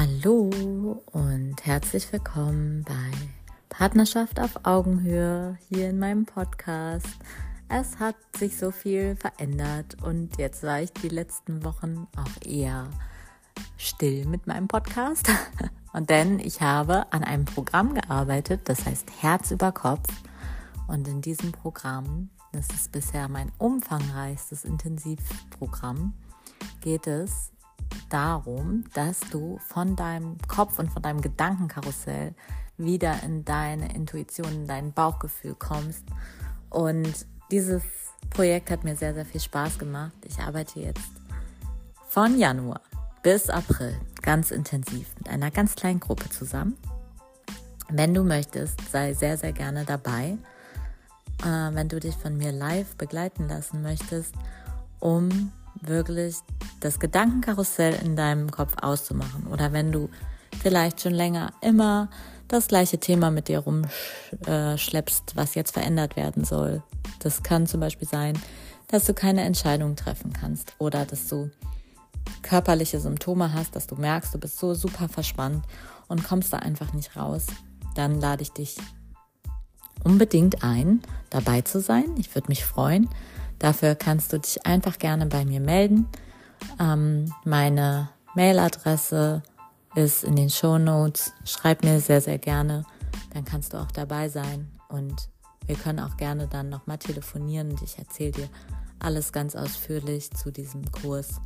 [0.00, 3.10] Hallo und herzlich willkommen bei
[3.68, 7.18] Partnerschaft auf Augenhöhe hier in meinem Podcast.
[7.68, 12.88] Es hat sich so viel verändert und jetzt war ich die letzten Wochen auch eher
[13.76, 15.30] still mit meinem Podcast.
[15.92, 20.08] Und denn ich habe an einem Programm gearbeitet, das heißt Herz über Kopf.
[20.88, 26.14] Und in diesem Programm, das ist bisher mein umfangreichstes Intensivprogramm,
[26.80, 27.52] geht es
[28.10, 32.34] darum, dass du von deinem Kopf und von deinem Gedankenkarussell
[32.76, 36.04] wieder in deine Intuition, in dein Bauchgefühl kommst.
[36.68, 37.82] Und dieses
[38.30, 40.12] Projekt hat mir sehr, sehr viel Spaß gemacht.
[40.24, 41.10] Ich arbeite jetzt
[42.08, 42.80] von Januar
[43.22, 46.76] bis April ganz intensiv mit einer ganz kleinen Gruppe zusammen.
[47.88, 50.38] Wenn du möchtest, sei sehr, sehr gerne dabei.
[51.42, 54.34] Äh, wenn du dich von mir live begleiten lassen möchtest,
[55.00, 55.52] um
[55.82, 56.36] wirklich
[56.80, 59.46] das Gedankenkarussell in deinem Kopf auszumachen.
[59.46, 60.08] Oder wenn du
[60.62, 62.10] vielleicht schon länger immer
[62.48, 66.82] das gleiche Thema mit dir rumschleppst, was jetzt verändert werden soll.
[67.20, 68.36] Das kann zum Beispiel sein,
[68.88, 71.50] dass du keine Entscheidung treffen kannst oder dass du
[72.42, 75.64] körperliche Symptome hast, dass du merkst, du bist so super verspannt
[76.08, 77.46] und kommst da einfach nicht raus.
[77.94, 78.76] Dann lade ich dich
[80.02, 82.14] unbedingt ein, dabei zu sein.
[82.18, 83.08] Ich würde mich freuen.
[83.60, 86.08] Dafür kannst du dich einfach gerne bei mir melden.
[86.80, 89.42] Ähm, meine Mailadresse
[89.94, 91.32] ist in den Show Notes.
[91.44, 92.84] Schreib mir sehr, sehr gerne.
[93.32, 94.70] Dann kannst du auch dabei sein.
[94.88, 95.28] Und
[95.66, 98.48] wir können auch gerne dann nochmal telefonieren und ich erzähle dir
[98.98, 101.40] alles ganz ausführlich zu diesem Kurs.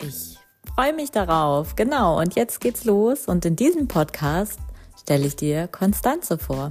[0.00, 0.38] Ich
[0.74, 1.74] freue mich darauf.
[1.76, 2.20] Genau.
[2.20, 3.26] Und jetzt geht's los.
[3.26, 4.58] Und in diesem Podcast
[5.00, 6.70] stelle ich dir Konstanze vor.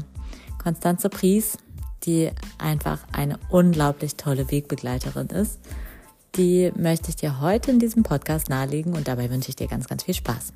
[0.62, 1.58] Konstanze Pries
[2.06, 5.60] die einfach eine unglaublich tolle Wegbegleiterin ist.
[6.36, 9.88] Die möchte ich dir heute in diesem Podcast nahelegen und dabei wünsche ich dir ganz,
[9.88, 10.54] ganz viel Spaß.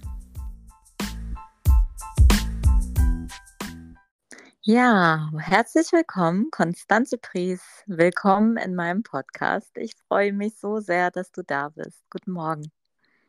[4.70, 7.62] Ja, herzlich willkommen, Konstanze Pries.
[7.86, 9.72] Willkommen in meinem Podcast.
[9.78, 12.04] Ich freue mich so sehr, dass du da bist.
[12.10, 12.70] Guten Morgen.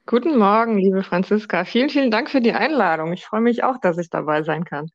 [0.06, 1.64] Guten Morgen, liebe Franziska.
[1.64, 3.12] Vielen, vielen Dank für die Einladung.
[3.12, 4.90] Ich freue mich auch, dass ich dabei sein kann.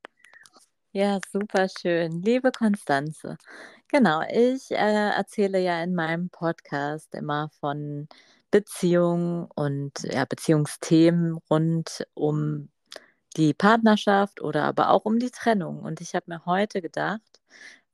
[0.96, 2.22] Ja, super schön.
[2.22, 3.38] Liebe Konstanze,
[3.88, 4.76] genau, ich äh,
[5.10, 8.08] erzähle ja in meinem Podcast immer von
[8.52, 12.70] Beziehungen und ja, Beziehungsthemen rund um
[13.38, 15.80] die Partnerschaft oder aber auch um die Trennung.
[15.82, 17.42] Und ich habe mir heute gedacht,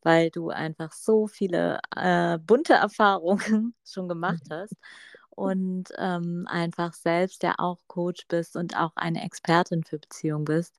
[0.04, 4.74] weil du einfach so viele äh, bunte Erfahrungen schon gemacht hast
[5.32, 10.76] und ähm, einfach selbst ja auch Coach bist und auch eine Expertin für Beziehungen bist,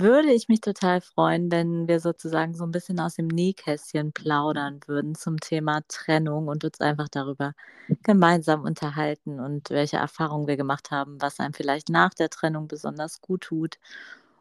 [0.00, 4.80] würde ich mich total freuen, wenn wir sozusagen so ein bisschen aus dem Nähkästchen plaudern
[4.86, 7.54] würden zum Thema Trennung und uns einfach darüber
[8.02, 13.20] gemeinsam unterhalten und welche Erfahrungen wir gemacht haben, was einem vielleicht nach der Trennung besonders
[13.20, 13.78] gut tut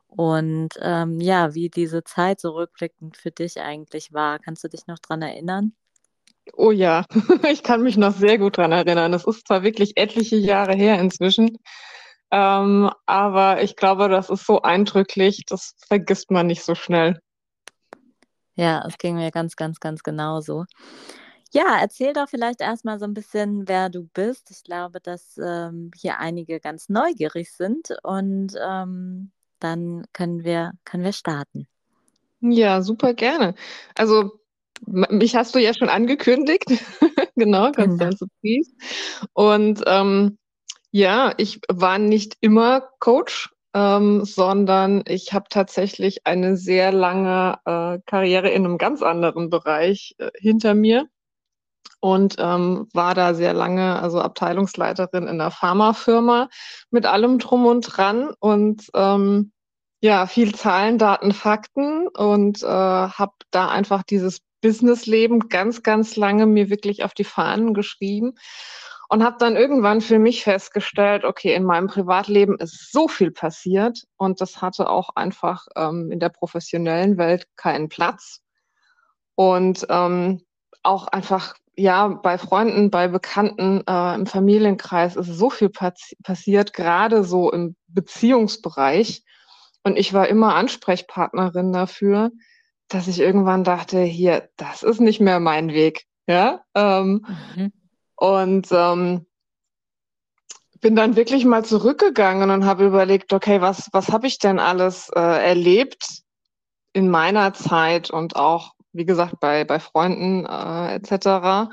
[0.09, 4.39] und ähm, ja, wie diese Zeit so rückblickend für dich eigentlich war.
[4.39, 5.73] Kannst du dich noch dran erinnern?
[6.53, 7.05] Oh ja,
[7.51, 9.13] ich kann mich noch sehr gut dran erinnern.
[9.13, 11.59] Es ist zwar wirklich etliche Jahre her inzwischen,
[12.31, 17.19] ähm, aber ich glaube, das ist so eindrücklich, das vergisst man nicht so schnell.
[18.55, 20.65] Ja, es ging mir ganz, ganz, ganz genauso.
[21.51, 24.51] Ja, erzähl doch vielleicht erstmal so ein bisschen, wer du bist.
[24.51, 31.03] Ich glaube, dass ähm, hier einige ganz neugierig sind und ähm, dann können wir, können
[31.03, 31.67] wir starten.
[32.41, 33.55] Ja, super gerne.
[33.95, 34.39] Also,
[34.85, 36.65] mich hast du ja schon angekündigt.
[37.35, 38.31] genau, Konstanze genau.
[38.41, 38.73] Pries.
[39.33, 40.37] Und ähm,
[40.91, 47.99] ja, ich war nicht immer Coach, ähm, sondern ich habe tatsächlich eine sehr lange äh,
[48.05, 51.07] Karriere in einem ganz anderen Bereich äh, hinter mir
[51.99, 56.49] und ähm, war da sehr lange also Abteilungsleiterin in einer Pharmafirma
[56.89, 59.51] mit allem drum und dran und ähm,
[60.01, 66.45] ja, viel Zahlen, Daten, Fakten und äh, habe da einfach dieses Businessleben ganz, ganz lange
[66.45, 68.35] mir wirklich auf die Fahnen geschrieben
[69.09, 74.03] und habe dann irgendwann für mich festgestellt, okay, in meinem Privatleben ist so viel passiert
[74.17, 78.41] und das hatte auch einfach ähm, in der professionellen Welt keinen Platz.
[79.33, 80.43] Und ähm,
[80.83, 86.73] auch einfach, ja, bei Freunden, bei Bekannten, äh, im Familienkreis ist so viel passi passiert,
[86.73, 89.23] gerade so im Beziehungsbereich.
[89.83, 92.29] Und ich war immer Ansprechpartnerin dafür,
[92.89, 96.05] dass ich irgendwann dachte, hier, das ist nicht mehr mein Weg.
[96.27, 97.25] Ja, ähm,
[97.55, 97.71] mhm.
[98.19, 99.25] Und ähm,
[100.81, 105.09] bin dann wirklich mal zurückgegangen und habe überlegt, okay, was, was habe ich denn alles
[105.15, 106.23] äh, erlebt
[106.93, 111.71] in meiner Zeit und auch, wie gesagt, bei, bei Freunden äh, etc.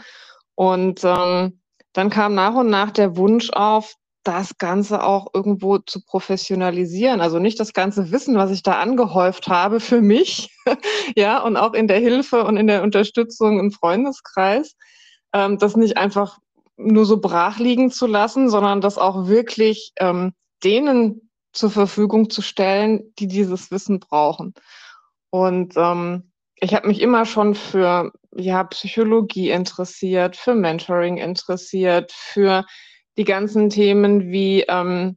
[0.54, 1.60] Und ähm,
[1.92, 3.94] dann kam nach und nach der Wunsch auf,
[4.26, 7.20] das Ganze auch irgendwo zu professionalisieren.
[7.20, 10.50] Also nicht das ganze Wissen, was ich da angehäuft habe für mich,
[11.16, 14.74] ja, und auch in der Hilfe und in der Unterstützung im Freundeskreis,
[15.36, 16.38] ähm, das nicht einfach
[16.78, 20.32] nur so brach liegen zu lassen, sondern das auch wirklich ähm,
[20.64, 24.54] denen zur Verfügung zu stellen, die dieses Wissen brauchen.
[25.30, 32.64] Und ähm, ich habe mich immer schon für ja, Psychologie interessiert, für Mentoring interessiert, für
[33.18, 35.16] die ganzen Themen wie, ähm,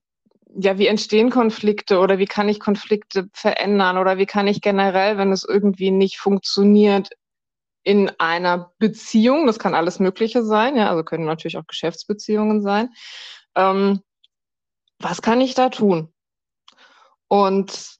[0.53, 5.17] ja, wie entstehen Konflikte oder wie kann ich Konflikte verändern oder wie kann ich generell,
[5.17, 7.09] wenn es irgendwie nicht funktioniert,
[7.83, 12.89] in einer Beziehung, das kann alles Mögliche sein, ja, also können natürlich auch Geschäftsbeziehungen sein.
[13.55, 14.01] Ähm,
[14.99, 16.13] was kann ich da tun?
[17.27, 17.97] Und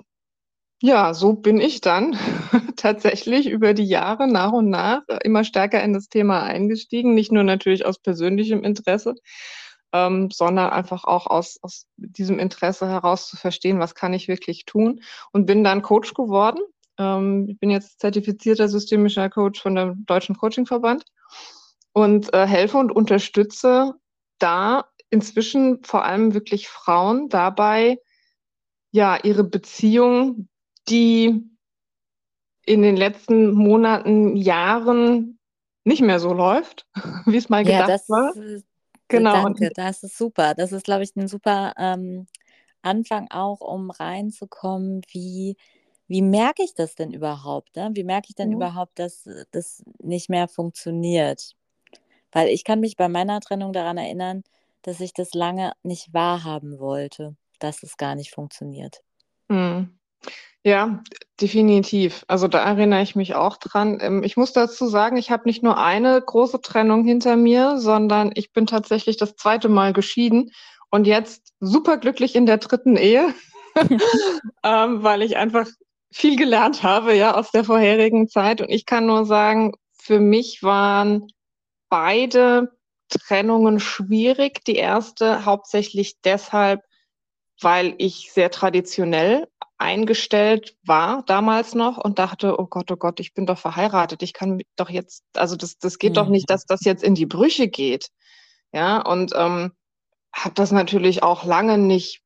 [0.82, 2.18] ja, so bin ich dann
[2.78, 7.44] tatsächlich über die Jahre nach und nach immer stärker in das Thema eingestiegen, nicht nur
[7.44, 9.16] natürlich aus persönlichem Interesse,
[9.94, 14.66] ähm, sondern einfach auch aus, aus diesem Interesse heraus zu verstehen, was kann ich wirklich
[14.66, 16.60] tun und bin dann Coach geworden.
[17.00, 21.06] Ähm, ich bin jetzt zertifizierter systemischer Coach von dem Deutschen Coachingverband
[21.94, 23.94] und äh, helfe und unterstütze
[24.38, 28.00] da inzwischen vor allem wirklich Frauen dabei,
[28.92, 30.48] ja, ihre Beziehung
[30.88, 31.44] die
[32.66, 35.40] in den letzten Monaten, Jahren
[35.84, 36.88] nicht mehr so läuft,
[37.26, 38.34] wie es mal gedacht ja, das, war.
[39.08, 39.34] Genau.
[39.34, 40.54] Danke, das ist super.
[40.54, 42.28] Das ist, glaube ich, ein super ähm,
[42.84, 45.58] Anfang auch, um reinzukommen, wie,
[46.10, 47.76] wie merke ich das denn überhaupt?
[47.76, 47.92] Ne?
[47.94, 48.56] Wie merke ich denn mhm.
[48.56, 51.56] überhaupt, dass das nicht mehr funktioniert?
[52.32, 54.44] Weil ich kann mich bei meiner Trennung daran erinnern,
[54.82, 59.02] dass ich das lange nicht wahrhaben wollte, dass es gar nicht funktioniert.
[59.50, 60.00] Mhm.
[60.64, 61.02] Ja,
[61.40, 62.26] definitiv.
[62.28, 64.00] Also da erinnere ich mich auch dran.
[64.02, 68.32] Ähm, ich muss dazu sagen, ich habe nicht nur eine große Trennung hinter mir, sondern
[68.34, 70.52] ich bin tatsächlich das zweite Mal geschieden
[70.90, 73.34] und jetzt superglücklich in der dritten Ehe,
[74.64, 75.68] ähm, weil ich einfach
[76.12, 78.62] viel gelernt habe, ja, aus der vorherigen Zeit.
[78.62, 81.28] Und ich kann nur sagen, für mich waren
[81.90, 82.72] beide
[83.10, 84.64] Trennungen schwierig.
[84.66, 86.82] Die erste hauptsächlich deshalb,
[87.62, 89.48] weil ich sehr traditionell
[89.78, 94.34] eingestellt war damals noch und dachte, oh Gott, oh Gott, ich bin doch verheiratet, ich
[94.34, 96.16] kann doch jetzt, also das, das geht mhm.
[96.16, 98.10] doch nicht, dass das jetzt in die Brüche geht.
[98.72, 99.72] Ja, und ähm,
[100.34, 102.22] habe das natürlich auch lange nicht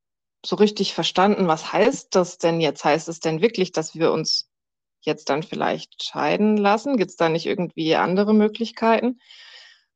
[0.45, 2.84] so richtig verstanden, was heißt das denn jetzt?
[2.84, 4.50] Heißt es denn wirklich, dass wir uns
[5.01, 6.98] jetzt dann vielleicht scheiden lassen?
[6.98, 9.19] Gibt es da nicht irgendwie andere Möglichkeiten?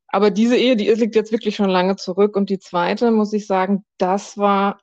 [0.08, 2.36] Aber diese Ehe, die liegt jetzt wirklich schon lange zurück.
[2.36, 4.80] Und die zweite, muss ich sagen, das war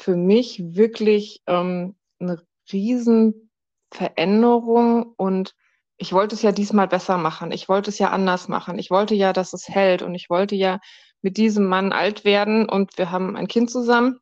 [0.00, 2.42] für mich wirklich ähm, eine
[2.72, 5.54] Riesenveränderung und
[5.96, 7.50] ich wollte es ja diesmal besser machen.
[7.50, 8.78] Ich wollte es ja anders machen.
[8.78, 10.78] Ich wollte ja, dass es hält und ich wollte ja
[11.22, 14.20] mit diesem Mann alt werden und wir haben ein Kind zusammen.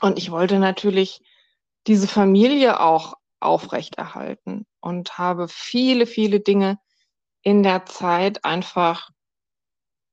[0.00, 1.22] Und ich wollte natürlich
[1.86, 6.78] diese Familie auch aufrechterhalten und habe viele, viele Dinge
[7.42, 9.10] in der Zeit einfach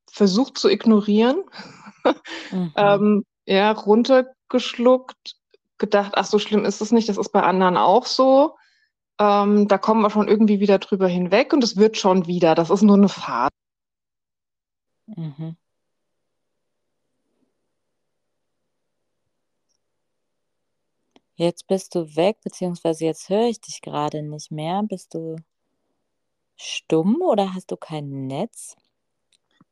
[0.09, 1.43] versucht zu ignorieren,
[2.51, 2.73] mhm.
[2.75, 5.35] ähm, ja, runtergeschluckt
[5.77, 8.55] gedacht, ach, so schlimm ist es nicht, das ist bei anderen auch so.
[9.19, 12.55] Ähm, da kommen wir schon irgendwie wieder drüber hinweg und es wird schon wieder.
[12.55, 13.51] Das ist nur eine Phase.
[15.07, 15.55] Mhm.
[21.39, 24.81] Jetzt bist du weg, beziehungsweise jetzt höre ich dich gerade nicht mehr.
[24.81, 25.35] Bist du
[26.55, 28.75] stumm oder hast du kein Netz?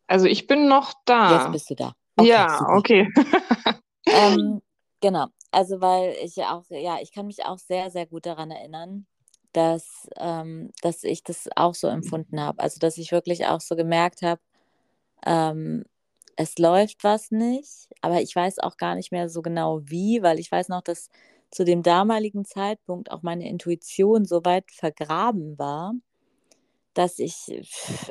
[0.05, 1.33] Also ich bin noch da.
[1.33, 1.93] Jetzt bist du da.
[2.17, 2.77] Okay, ja, super.
[2.77, 3.09] okay.
[4.05, 4.61] ähm,
[5.01, 5.25] genau.
[5.49, 9.07] Also, weil ich ja auch, ja, ich kann mich auch sehr, sehr gut daran erinnern,
[9.51, 12.59] dass, ähm, dass ich das auch so empfunden habe.
[12.59, 14.41] Also, dass ich wirklich auch so gemerkt habe,
[15.25, 15.83] ähm,
[16.35, 20.37] es läuft was nicht, aber ich weiß auch gar nicht mehr so genau wie, weil
[20.39, 21.09] ich weiß noch, dass
[21.55, 25.93] zu dem damaligen Zeitpunkt auch meine Intuition so weit vergraben war,
[26.93, 27.33] dass ich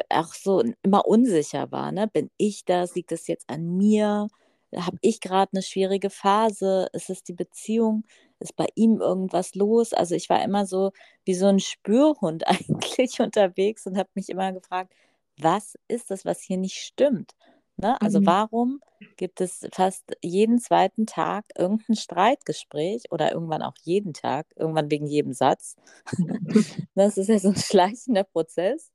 [0.08, 1.92] auch so immer unsicher war.
[1.92, 2.08] Ne?
[2.08, 2.94] Bin ich das?
[2.94, 4.28] Liegt das jetzt an mir?
[4.74, 6.88] habe ich gerade eine schwierige Phase?
[6.94, 8.04] Ist es die Beziehung?
[8.40, 9.92] Ist bei ihm irgendwas los?
[9.92, 10.92] Also ich war immer so
[11.24, 14.94] wie so ein Spürhund eigentlich unterwegs und habe mich immer gefragt,
[15.38, 17.34] was ist das, was hier nicht stimmt?
[17.76, 18.00] Ne?
[18.00, 18.26] Also mhm.
[18.26, 18.80] warum
[19.16, 25.06] gibt es fast jeden zweiten Tag irgendein Streitgespräch oder irgendwann auch jeden Tag, irgendwann wegen
[25.06, 25.76] jedem Satz?
[26.94, 28.92] das ist ja so ein schleichender Prozess.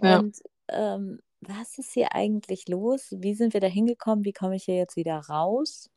[0.00, 0.20] Ja.
[0.20, 3.08] Und ähm, was ist hier eigentlich los?
[3.18, 4.24] Wie sind wir da hingekommen?
[4.24, 5.90] Wie komme ich hier jetzt wieder raus?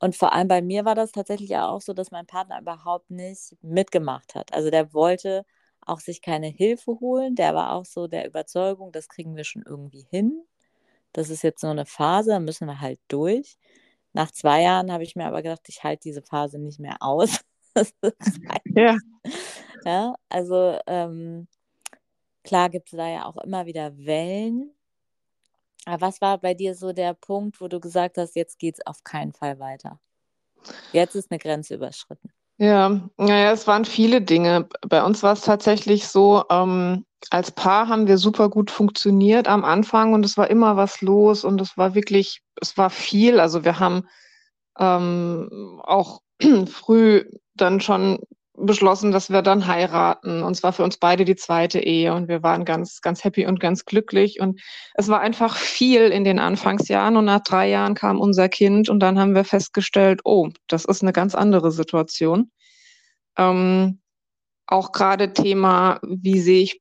[0.00, 3.56] Und vor allem bei mir war das tatsächlich auch so, dass mein Partner überhaupt nicht
[3.62, 4.52] mitgemacht hat.
[4.52, 5.44] Also der wollte
[5.82, 7.36] auch sich keine Hilfe holen.
[7.36, 10.42] Der war auch so der Überzeugung, das kriegen wir schon irgendwie hin.
[11.12, 13.56] Das ist jetzt so eine Phase, da müssen wir halt durch.
[14.12, 17.40] Nach zwei Jahren habe ich mir aber gedacht, ich halte diese Phase nicht mehr aus.
[18.64, 18.96] ja.
[19.84, 21.46] ja, also ähm,
[22.42, 24.72] klar gibt es da ja auch immer wieder Wellen.
[25.86, 28.86] Aber was war bei dir so der Punkt, wo du gesagt hast, jetzt geht es
[28.86, 30.00] auf keinen Fall weiter?
[30.92, 32.30] Jetzt ist eine Grenze überschritten.
[32.58, 34.68] Ja, naja, es waren viele Dinge.
[34.86, 39.64] Bei uns war es tatsächlich so, ähm, als Paar haben wir super gut funktioniert am
[39.64, 43.40] Anfang und es war immer was los und es war wirklich, es war viel.
[43.40, 44.08] Also wir haben
[44.78, 46.22] ähm, auch
[46.66, 47.24] früh
[47.54, 48.20] dann schon
[48.66, 50.42] beschlossen, dass wir dann heiraten.
[50.42, 52.14] Und zwar für uns beide die zweite Ehe.
[52.14, 54.40] Und wir waren ganz, ganz happy und ganz glücklich.
[54.40, 54.60] Und
[54.94, 57.16] es war einfach viel in den Anfangsjahren.
[57.16, 58.88] Und nach drei Jahren kam unser Kind.
[58.88, 62.50] Und dann haben wir festgestellt, oh, das ist eine ganz andere Situation.
[63.36, 64.00] Ähm,
[64.66, 66.80] auch gerade Thema, wie sehe ich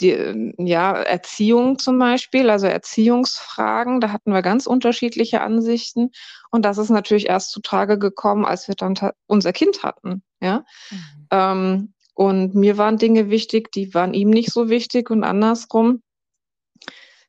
[0.00, 6.10] die, ja, Erziehung zum Beispiel, also Erziehungsfragen, da hatten wir ganz unterschiedliche Ansichten.
[6.50, 8.94] Und das ist natürlich erst zutage gekommen, als wir dann
[9.26, 10.22] unser Kind hatten.
[10.40, 10.64] Ja.
[10.90, 11.26] Mhm.
[11.30, 16.02] Ähm, und mir waren Dinge wichtig, die waren ihm nicht so wichtig und andersrum.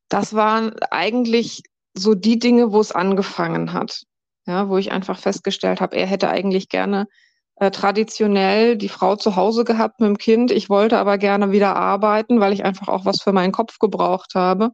[0.10, 4.04] Das waren eigentlich so die Dinge, wo es angefangen hat.
[4.46, 7.08] Ja, wo ich einfach festgestellt habe, er hätte eigentlich gerne
[7.58, 10.52] äh, traditionell die Frau zu Hause gehabt mit dem Kind.
[10.52, 14.36] Ich wollte aber gerne wieder arbeiten, weil ich einfach auch was für meinen Kopf gebraucht
[14.36, 14.72] habe.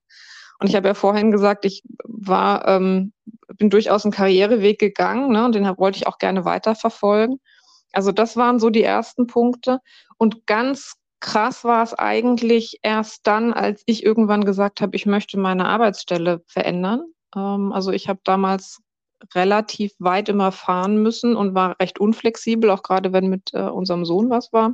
[0.60, 3.14] Und ich habe ja vorhin gesagt, ich war, ähm,
[3.58, 7.40] bin durchaus einen Karriereweg gegangen, ne, und den wollte ich auch gerne weiterverfolgen.
[7.94, 9.80] Also das waren so die ersten Punkte.
[10.18, 15.40] Und ganz krass war es eigentlich erst dann, als ich irgendwann gesagt habe, ich möchte
[15.40, 17.04] meine Arbeitsstelle verändern.
[17.36, 18.82] Ähm, also ich habe damals
[19.36, 24.06] relativ weit immer fahren müssen und war recht unflexibel, auch gerade wenn mit äh, unserem
[24.06, 24.74] Sohn was war.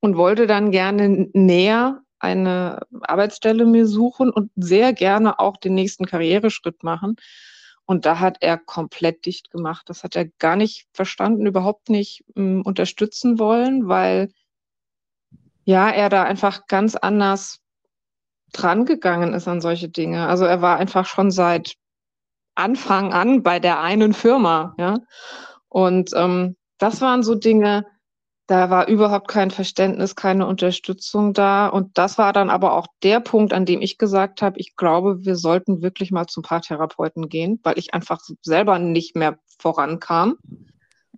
[0.00, 6.06] Und wollte dann gerne näher eine Arbeitsstelle mir suchen und sehr gerne auch den nächsten
[6.06, 7.16] Karriereschritt machen.
[7.86, 9.88] Und da hat er komplett dicht gemacht.
[9.88, 14.30] Das hat er gar nicht verstanden, überhaupt nicht m, hm, unterstützen wollen, weil
[15.64, 17.60] ja, er da einfach ganz anders
[18.52, 20.26] dran gegangen ist an solche Dinge.
[20.28, 21.74] Also er war einfach schon seit
[22.54, 24.98] Anfang an bei der einen Firma, ja.
[25.68, 27.84] Und ähm, das waren so Dinge,
[28.46, 31.66] da war überhaupt kein Verständnis, keine Unterstützung da.
[31.66, 35.24] Und das war dann aber auch der Punkt, an dem ich gesagt habe, ich glaube,
[35.24, 40.36] wir sollten wirklich mal zum Paartherapeuten gehen, weil ich einfach selber nicht mehr vorankam.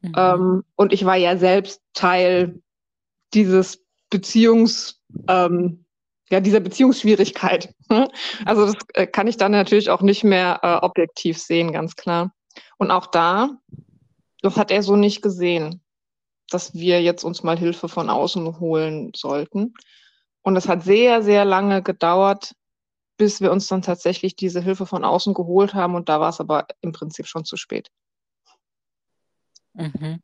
[0.02, 0.12] Mhm.
[0.16, 2.62] Ähm, und ich war ja selbst Teil
[3.34, 5.84] dieses Beziehungs, ähm,
[6.30, 7.74] ja, dieser Beziehungsschwierigkeit.
[8.44, 12.32] Also das äh, kann ich dann natürlich auch nicht mehr äh, objektiv sehen, ganz klar.
[12.78, 13.50] Und auch da,
[14.42, 15.82] das hat er so nicht gesehen,
[16.50, 19.74] dass wir jetzt uns mal Hilfe von außen holen sollten.
[20.42, 22.54] Und es hat sehr, sehr lange gedauert,
[23.16, 25.94] bis wir uns dann tatsächlich diese Hilfe von außen geholt haben.
[25.94, 27.88] Und da war es aber im Prinzip schon zu spät.
[29.74, 30.20] Mhm.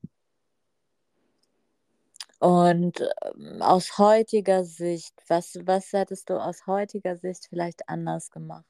[2.42, 8.64] Und ähm, aus heutiger Sicht, was, was hättest du aus heutiger Sicht vielleicht anders gemacht?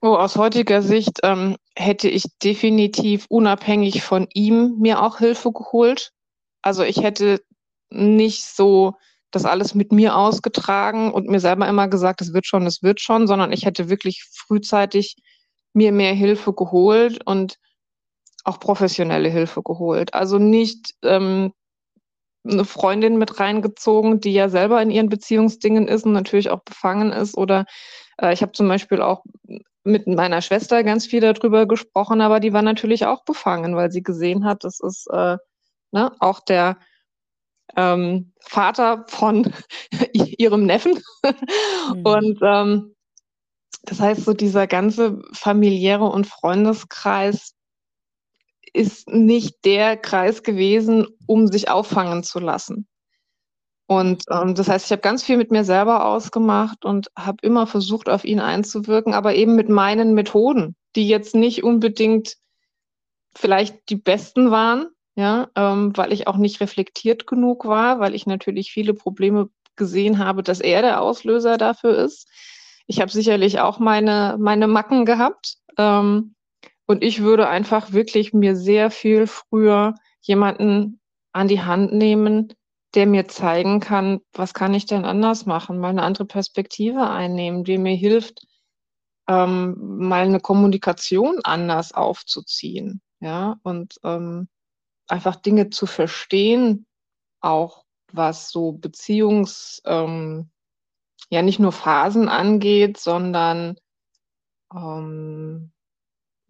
[0.00, 6.12] Oh, aus heutiger Sicht ähm, hätte ich definitiv unabhängig von ihm mir auch Hilfe geholt.
[6.62, 7.42] Also ich hätte
[7.90, 8.94] nicht so
[9.32, 13.02] das alles mit mir ausgetragen und mir selber immer gesagt, es wird schon, es wird
[13.02, 15.16] schon, sondern ich hätte wirklich frühzeitig
[15.74, 17.58] mir mehr Hilfe geholt und
[18.44, 20.14] auch professionelle Hilfe geholt.
[20.14, 21.52] Also nicht ähm,
[22.44, 27.12] eine Freundin mit reingezogen, die ja selber in ihren Beziehungsdingen ist und natürlich auch befangen
[27.12, 27.36] ist.
[27.36, 27.66] Oder
[28.20, 29.24] äh, ich habe zum Beispiel auch
[29.84, 34.02] mit meiner Schwester ganz viel darüber gesprochen, aber die war natürlich auch befangen, weil sie
[34.02, 35.36] gesehen hat, das ist äh,
[35.92, 36.78] ne, auch der
[37.76, 39.52] ähm, Vater von
[40.12, 41.00] ihrem Neffen.
[41.94, 42.02] Mhm.
[42.06, 42.94] Und ähm,
[43.82, 47.54] das heißt, so dieser ganze familiäre und Freundeskreis
[48.78, 52.86] ist nicht der Kreis gewesen, um sich auffangen zu lassen.
[53.86, 57.66] Und ähm, das heißt, ich habe ganz viel mit mir selber ausgemacht und habe immer
[57.66, 62.34] versucht, auf ihn einzuwirken, aber eben mit meinen Methoden, die jetzt nicht unbedingt
[63.34, 68.26] vielleicht die besten waren, ja, ähm, weil ich auch nicht reflektiert genug war, weil ich
[68.26, 72.28] natürlich viele Probleme gesehen habe, dass er der Auslöser dafür ist.
[72.86, 75.56] Ich habe sicherlich auch meine, meine Macken gehabt.
[75.78, 76.34] Ähm,
[76.88, 81.00] und ich würde einfach wirklich mir sehr viel früher jemanden
[81.32, 82.54] an die Hand nehmen,
[82.94, 87.62] der mir zeigen kann, was kann ich denn anders machen, mal eine andere Perspektive einnehmen,
[87.62, 88.46] die mir hilft,
[89.28, 94.48] ähm, mal eine Kommunikation anders aufzuziehen, ja, und ähm,
[95.06, 96.86] einfach Dinge zu verstehen,
[97.40, 100.50] auch was so Beziehungs, ähm,
[101.28, 103.76] ja nicht nur Phasen angeht, sondern
[104.74, 105.72] ähm,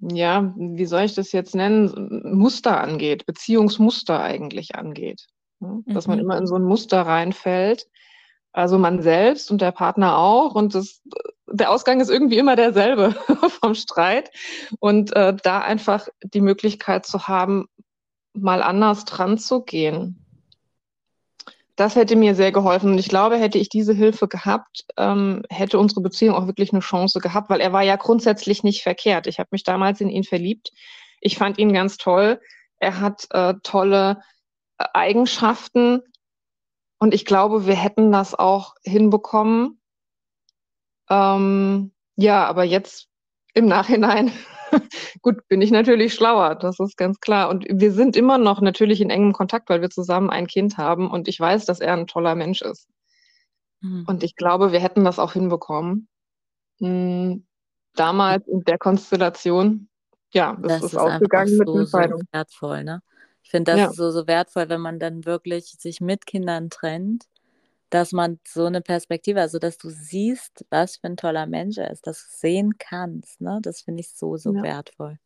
[0.01, 5.27] ja, wie soll ich das jetzt nennen, Muster angeht, Beziehungsmuster eigentlich angeht.
[5.61, 5.83] Ne?
[5.87, 6.13] Dass mhm.
[6.13, 7.89] man immer in so ein Muster reinfällt.
[8.53, 10.55] Also man selbst und der Partner auch.
[10.55, 11.03] Und das,
[11.47, 13.13] der Ausgang ist irgendwie immer derselbe
[13.61, 14.31] vom Streit.
[14.79, 17.67] Und äh, da einfach die Möglichkeit zu haben,
[18.35, 20.25] mal anders dran zu gehen.
[21.79, 22.91] Das hätte mir sehr geholfen.
[22.91, 26.81] Und ich glaube, hätte ich diese Hilfe gehabt, ähm, hätte unsere Beziehung auch wirklich eine
[26.81, 29.29] Chance gehabt, weil er war ja grundsätzlich nicht verkehrt.
[29.29, 30.73] Ich habe mich damals in ihn verliebt.
[31.21, 32.41] Ich fand ihn ganz toll.
[32.81, 34.21] Er hat äh, tolle
[34.79, 36.01] äh, Eigenschaften.
[36.99, 39.81] Und ich glaube, wir hätten das auch hinbekommen.
[41.09, 43.07] Ähm, ja, aber jetzt
[43.55, 44.33] im Nachhinein
[45.23, 47.49] Gut, bin ich natürlich schlauer, das ist ganz klar.
[47.49, 51.11] Und wir sind immer noch natürlich in engem Kontakt, weil wir zusammen ein Kind haben
[51.11, 52.89] und ich weiß, dass er ein toller Mensch ist.
[53.81, 54.05] Mhm.
[54.07, 56.09] Und ich glaube, wir hätten das auch hinbekommen.
[56.81, 57.47] Hm,
[57.95, 59.89] damals in der Konstellation,
[60.33, 62.21] ja, das, das ist, ist ausgegangen mit so, Entscheidung.
[62.21, 63.03] So wertvoll, ne?
[63.43, 63.93] Ich finde das ja.
[63.93, 67.25] so, so wertvoll, wenn man dann wirklich sich mit Kindern trennt
[67.91, 71.91] dass man so eine Perspektive, also dass du siehst, was für ein toller Mensch er
[71.91, 73.61] ist, dass du sehen kannst, ne?
[73.63, 74.63] Das finde ich so, so ja.
[74.63, 75.19] wertvoll.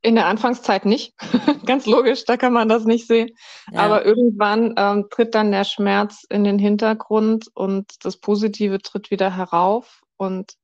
[0.00, 1.14] In der Anfangszeit nicht,
[1.66, 3.30] ganz logisch, da kann man das nicht sehen.
[3.70, 3.80] Ja.
[3.80, 9.36] Aber irgendwann ähm, tritt dann der Schmerz in den Hintergrund und das Positive tritt wieder
[9.36, 10.02] herauf.
[10.16, 10.54] Und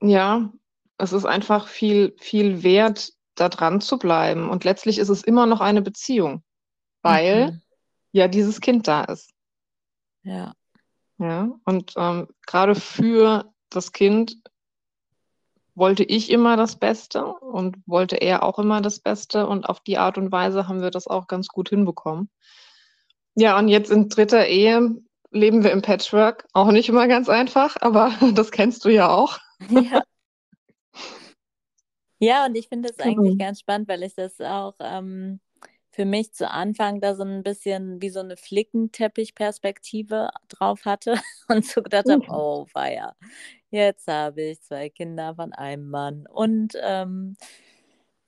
[0.00, 0.52] ja,
[0.98, 4.50] es ist einfach viel, viel wert, da dran zu bleiben.
[4.50, 6.42] Und letztlich ist es immer noch eine Beziehung,
[7.02, 7.62] weil mhm
[8.12, 9.30] ja dieses Kind da ist.
[10.22, 10.54] Ja.
[11.18, 14.36] Ja, und ähm, gerade für das Kind
[15.74, 19.98] wollte ich immer das Beste und wollte er auch immer das Beste und auf die
[19.98, 22.30] Art und Weise haben wir das auch ganz gut hinbekommen.
[23.34, 24.96] Ja, und jetzt in dritter Ehe
[25.30, 26.46] leben wir im Patchwork.
[26.52, 29.38] Auch nicht immer ganz einfach, aber das kennst du ja auch.
[29.70, 30.02] Ja.
[32.20, 33.38] Ja, und ich finde es eigentlich mhm.
[33.38, 35.38] ganz spannend, weil ich das auch ähm,
[35.98, 41.16] für mich zu Anfang da so ein bisschen wie so eine Flickenteppich-Perspektive drauf hatte
[41.48, 42.30] und so gedacht habe, mhm.
[42.30, 43.16] oh weia,
[43.72, 47.36] jetzt habe ich zwei Kinder von einem Mann und ähm,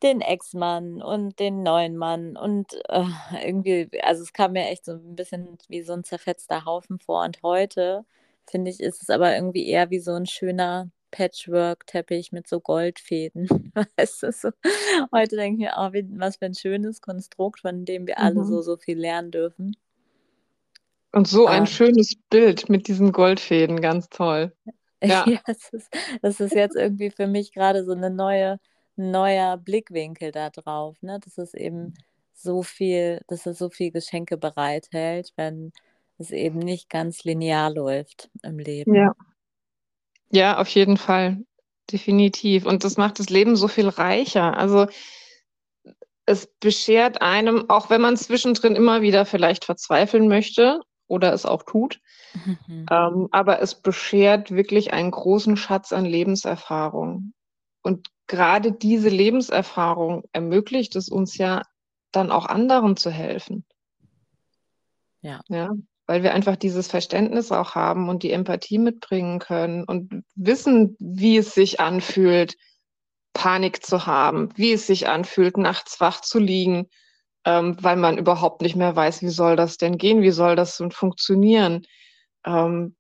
[0.03, 3.05] den Ex-Mann und den neuen Mann und äh,
[3.45, 7.23] irgendwie, also es kam mir echt so ein bisschen wie so ein zerfetzter Haufen vor
[7.23, 8.05] und heute
[8.51, 13.49] finde ich, ist es aber irgendwie eher wie so ein schöner Patchwork-Teppich mit so Goldfäden.
[13.97, 14.51] Weißt du, so.
[15.13, 18.25] Heute denke ich mir, oh, was für ein schönes Konstrukt, von dem wir mhm.
[18.25, 19.77] alle so, so viel lernen dürfen.
[21.13, 21.67] Und so ein ah.
[21.67, 24.53] schönes Bild mit diesen Goldfäden, ganz toll.
[25.03, 25.89] Ja, ja das, ist,
[26.21, 28.61] das ist jetzt irgendwie für mich gerade so eine neue,
[28.97, 31.19] neuer Blickwinkel da drauf, ne?
[31.25, 31.95] Dass es eben
[32.35, 35.73] so viel, dass es so viel Geschenke bereithält, wenn
[36.19, 38.95] es eben nicht ganz linear läuft im Leben.
[38.95, 39.15] Ja.
[40.31, 41.39] Ja, auf jeden Fall.
[41.91, 42.67] Definitiv.
[42.67, 44.57] Und das macht das Leben so viel reicher.
[44.57, 44.87] Also
[46.27, 51.65] es beschert einem, auch wenn man zwischendrin immer wieder vielleicht verzweifeln möchte oder es auch
[51.65, 52.01] tut,
[52.45, 52.87] mhm.
[52.89, 57.33] ähm, aber es beschert wirklich einen großen Schatz an Lebenserfahrung.
[57.83, 61.63] Und gerade diese Lebenserfahrung ermöglicht es uns ja
[62.13, 63.65] dann auch anderen zu helfen.
[65.23, 65.41] Ja.
[65.49, 65.71] Ja,
[66.11, 71.37] weil wir einfach dieses Verständnis auch haben und die Empathie mitbringen können und wissen, wie
[71.37, 72.57] es sich anfühlt,
[73.33, 76.89] Panik zu haben, wie es sich anfühlt, nachts wach zu liegen,
[77.45, 80.79] ähm, weil man überhaupt nicht mehr weiß, wie soll das denn gehen, wie soll das
[80.79, 81.87] denn funktionieren.
[82.45, 82.97] Ähm,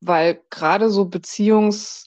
[0.00, 2.06] weil gerade so Beziehungs-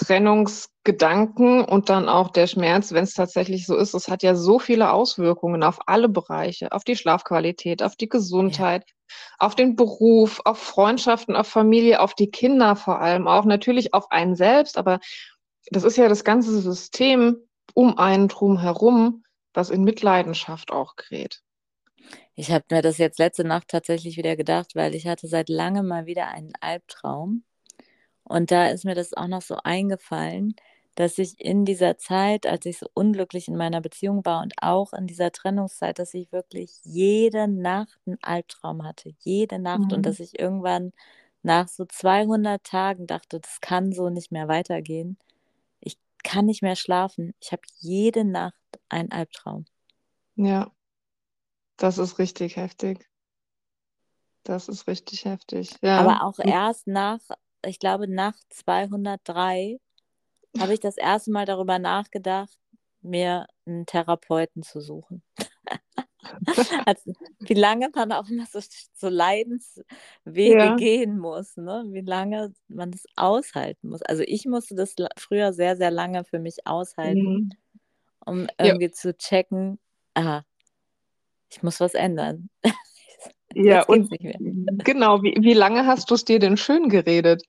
[0.00, 4.58] Trennungsgedanken und dann auch der Schmerz, wenn es tatsächlich so ist, es hat ja so
[4.58, 9.16] viele Auswirkungen auf alle Bereiche, auf die Schlafqualität, auf die Gesundheit, ja.
[9.38, 14.10] auf den Beruf, auf Freundschaften, auf Familie, auf die Kinder vor allem, auch natürlich auf
[14.10, 15.00] einen selbst, aber
[15.70, 17.36] das ist ja das ganze System
[17.74, 21.42] um einen drum herum, was in Mitleidenschaft auch gerät.
[22.34, 25.86] Ich habe mir das jetzt letzte Nacht tatsächlich wieder gedacht, weil ich hatte seit langem
[25.86, 27.44] mal wieder einen Albtraum
[28.30, 30.54] und da ist mir das auch noch so eingefallen,
[30.94, 34.92] dass ich in dieser Zeit, als ich so unglücklich in meiner Beziehung war und auch
[34.92, 39.94] in dieser Trennungszeit, dass ich wirklich jede Nacht einen Albtraum hatte, jede Nacht mhm.
[39.94, 40.92] und dass ich irgendwann
[41.42, 45.18] nach so 200 Tagen dachte, das kann so nicht mehr weitergehen.
[45.80, 47.34] Ich kann nicht mehr schlafen.
[47.40, 48.54] Ich habe jede Nacht
[48.88, 49.64] einen Albtraum.
[50.36, 50.70] Ja,
[51.78, 53.08] das ist richtig heftig.
[54.44, 55.74] Das ist richtig heftig.
[55.82, 55.98] Ja.
[55.98, 57.20] Aber auch erst nach
[57.64, 59.78] ich glaube, nach 203
[60.58, 62.58] habe ich das erste Mal darüber nachgedacht,
[63.02, 65.22] mir einen Therapeuten zu suchen.
[66.86, 68.60] also, wie lange man auch immer so,
[68.94, 70.76] so Leidenswege ja.
[70.76, 71.84] gehen muss, ne?
[71.88, 74.02] wie lange man das aushalten muss.
[74.02, 77.50] Also ich musste das früher sehr, sehr lange für mich aushalten, mhm.
[78.24, 78.92] um irgendwie ja.
[78.92, 79.78] zu checken,
[80.14, 80.44] aha,
[81.50, 82.50] ich muss was ändern.
[83.54, 84.10] ja, und
[84.84, 87.42] genau, wie, wie lange hast du es dir denn schön geredet?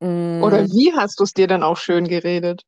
[0.00, 0.42] Mm.
[0.42, 2.64] Oder wie hast du es dir dann auch schön geredet?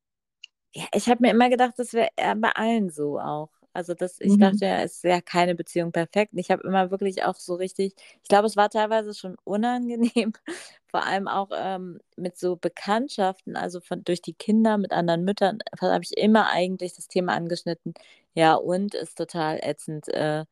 [0.75, 3.51] Ja, ich habe mir immer gedacht, das wäre bei allen so auch.
[3.77, 4.41] Also das, ich mhm.
[4.41, 6.33] dachte ja, es ist ja keine Beziehung perfekt.
[6.35, 10.33] Ich habe immer wirklich auch so richtig, ich glaube, es war teilweise schon unangenehm,
[10.87, 15.59] vor allem auch ähm, mit so Bekanntschaften, also von durch die Kinder mit anderen Müttern,
[15.79, 17.93] habe ich immer eigentlich das Thema angeschnitten.
[18.35, 20.09] Ja, und ist total ätzend.
[20.09, 20.47] Äh,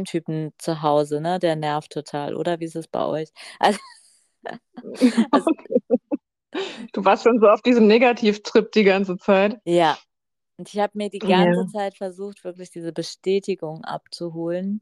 [0.00, 1.38] den Typen zu Hause, ne?
[1.38, 2.60] Der nervt total, oder?
[2.60, 3.30] Wie ist es bei euch?
[3.58, 3.78] Also,
[5.30, 5.50] also
[6.92, 9.60] Du warst schon so auf diesem Negativtrip die ganze Zeit.
[9.64, 9.96] Ja,
[10.56, 11.66] und ich habe mir die ganze ja.
[11.68, 14.80] Zeit versucht, wirklich diese Bestätigung abzuholen.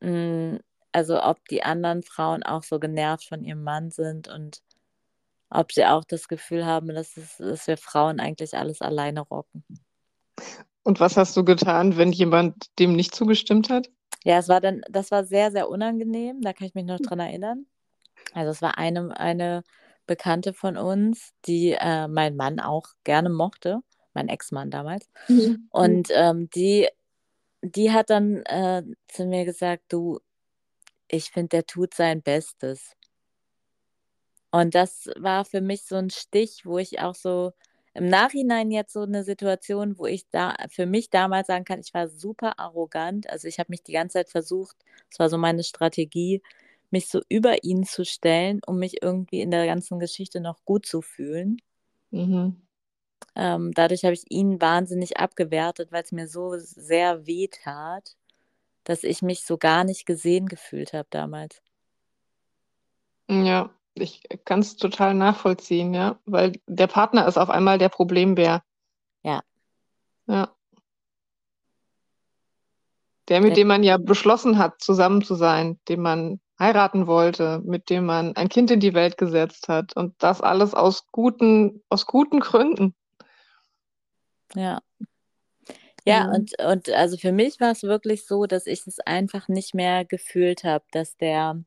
[0.00, 0.56] Mm,
[0.92, 4.62] also ob die anderen Frauen auch so genervt von ihrem Mann sind und
[5.48, 9.64] ob sie auch das Gefühl haben, dass, es, dass wir Frauen eigentlich alles alleine rocken.
[10.82, 13.88] Und was hast du getan, wenn jemand dem nicht zugestimmt hat?
[14.26, 16.40] Ja, es war dann, das war sehr, sehr unangenehm.
[16.40, 17.66] Da kann ich mich noch dran erinnern.
[18.34, 19.62] Also es war eine, eine
[20.06, 23.82] Bekannte von uns, die äh, mein Mann auch gerne mochte
[24.16, 25.08] mein Ex-Mann damals.
[25.28, 25.68] Mhm.
[25.70, 26.88] Und ähm, die,
[27.62, 30.18] die hat dann äh, zu mir gesagt, du,
[31.06, 32.96] ich finde, der tut sein Bestes.
[34.50, 37.52] Und das war für mich so ein Stich, wo ich auch so
[37.96, 41.94] im Nachhinein jetzt so eine Situation, wo ich da für mich damals sagen kann, ich
[41.94, 43.28] war super arrogant.
[43.30, 44.76] Also ich habe mich die ganze Zeit versucht,
[45.08, 46.42] das war so meine Strategie,
[46.90, 50.84] mich so über ihn zu stellen, um mich irgendwie in der ganzen Geschichte noch gut
[50.86, 51.56] zu fühlen.
[52.10, 52.60] Mhm.
[53.34, 58.16] Ähm, dadurch habe ich ihn wahnsinnig abgewertet, weil es mir so sehr weh tat,
[58.84, 61.62] dass ich mich so gar nicht gesehen gefühlt habe damals.
[63.28, 68.62] Ja, ich kann es total nachvollziehen, ja, weil der Partner ist auf einmal der Problembär.
[69.22, 69.42] Ja.
[70.26, 70.54] Ja.
[73.28, 77.60] Der, mit der, dem man ja beschlossen hat, zusammen zu sein, den man heiraten wollte,
[77.64, 81.82] mit dem man ein Kind in die Welt gesetzt hat und das alles aus guten,
[81.88, 82.94] aus guten Gründen.
[84.54, 84.80] Ja.
[86.06, 86.34] Ja, mhm.
[86.34, 90.04] und, und also für mich war es wirklich so, dass ich es einfach nicht mehr
[90.04, 91.64] gefühlt habe, dass der,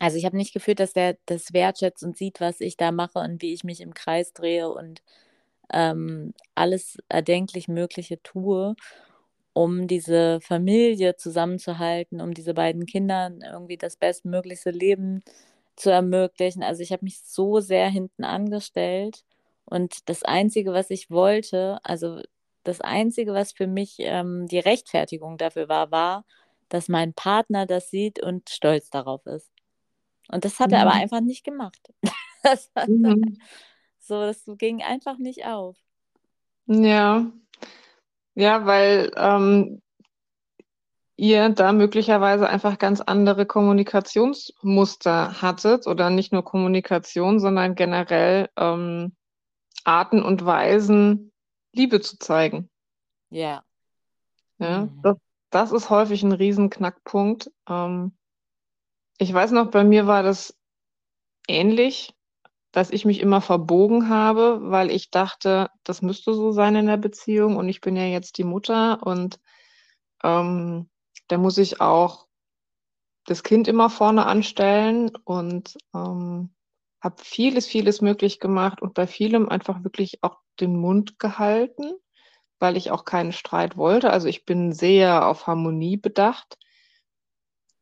[0.00, 3.18] also ich habe nicht gefühlt, dass der das wertschätzt und sieht, was ich da mache
[3.20, 5.02] und wie ich mich im Kreis drehe und
[5.72, 8.76] ähm, alles erdenklich Mögliche tue,
[9.54, 15.22] um diese Familie zusammenzuhalten, um diese beiden Kindern irgendwie das bestmöglichste Leben
[15.76, 16.62] zu ermöglichen.
[16.64, 19.24] Also ich habe mich so sehr hinten angestellt
[19.66, 22.20] und das Einzige, was ich wollte, also
[22.64, 26.24] das Einzige, was für mich ähm, die Rechtfertigung dafür war, war,
[26.70, 29.51] dass mein Partner das sieht und stolz darauf ist.
[30.32, 30.74] Und das hat mhm.
[30.74, 31.02] er aber mhm.
[31.02, 31.92] einfach nicht gemacht.
[32.42, 33.38] das mhm.
[34.00, 35.76] so, das ging einfach nicht auf.
[36.66, 37.30] Ja,
[38.34, 39.82] ja, weil ähm,
[41.16, 49.14] ihr da möglicherweise einfach ganz andere Kommunikationsmuster hattet oder nicht nur Kommunikation, sondern generell ähm,
[49.84, 51.32] Arten und Weisen,
[51.72, 52.70] Liebe zu zeigen.
[53.30, 53.64] Ja.
[54.58, 55.00] Ja, mhm.
[55.02, 55.16] das,
[55.50, 57.50] das ist häufig ein Riesenknackpunkt.
[57.68, 58.12] Ähm,
[59.18, 60.58] ich weiß noch, bei mir war das
[61.48, 62.14] ähnlich,
[62.72, 66.96] dass ich mich immer verbogen habe, weil ich dachte, das müsste so sein in der
[66.96, 69.38] Beziehung und ich bin ja jetzt die Mutter und
[70.24, 70.88] ähm,
[71.28, 72.26] da muss ich auch
[73.26, 76.54] das Kind immer vorne anstellen und ähm,
[77.00, 81.92] habe vieles, vieles möglich gemacht und bei vielem einfach wirklich auch den Mund gehalten,
[82.58, 84.10] weil ich auch keinen Streit wollte.
[84.10, 86.58] Also ich bin sehr auf Harmonie bedacht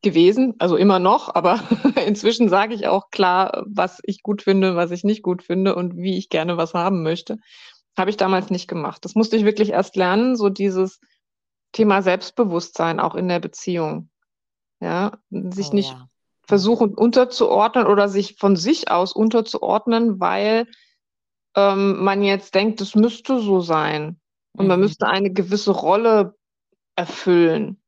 [0.03, 1.61] gewesen, also immer noch, aber
[2.07, 5.97] inzwischen sage ich auch klar, was ich gut finde, was ich nicht gut finde und
[5.97, 7.39] wie ich gerne was haben möchte.
[7.99, 9.05] Habe ich damals nicht gemacht.
[9.05, 11.01] Das musste ich wirklich erst lernen, so dieses
[11.73, 14.11] Thema Selbstbewusstsein auch in der Beziehung.
[14.81, 16.09] Ja, sich oh, nicht ja
[16.51, 20.67] versuchen unterzuordnen oder sich von sich aus unterzuordnen, weil
[21.55, 24.21] ähm, man jetzt denkt, es müsste so sein.
[24.57, 24.69] Und mhm.
[24.69, 26.35] man müsste eine gewisse Rolle
[26.97, 27.81] erfüllen.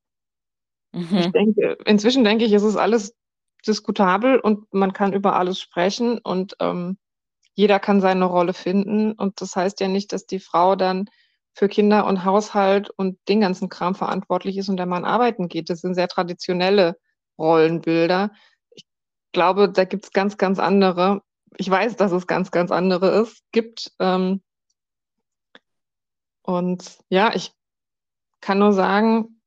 [0.93, 1.19] Mhm.
[1.19, 3.15] Ich denke, inzwischen denke ich, es ist alles
[3.67, 6.99] diskutabel und man kann über alles sprechen und ähm,
[7.55, 9.13] jeder kann seine Rolle finden.
[9.13, 11.09] Und das heißt ja nicht, dass die Frau dann
[11.55, 15.71] für Kinder und Haushalt und den ganzen Kram verantwortlich ist und der Mann arbeiten geht.
[15.71, 16.97] Das sind sehr traditionelle
[17.39, 18.31] Rollenbilder,
[19.33, 21.23] glaube, da gibt es ganz, ganz andere.
[21.57, 23.93] Ich weiß, dass es ganz, ganz andere ist, gibt.
[23.99, 24.43] Ähm,
[26.43, 27.53] und ja, ich
[28.41, 29.41] kann nur sagen,